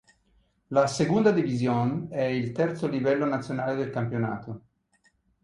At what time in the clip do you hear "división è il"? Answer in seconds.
1.31-2.53